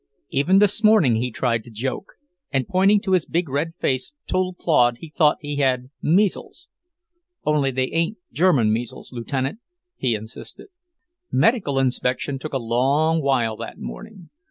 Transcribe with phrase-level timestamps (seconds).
[0.31, 2.13] Even this morning he tried to joke,
[2.51, 6.67] and pointing to his big red face told Claude he thought he had measles.
[7.45, 9.59] "Only they ain't German measles, Lieutenant,"
[9.95, 10.69] he insisted.
[11.31, 14.31] Medical inspection took a long while that morning.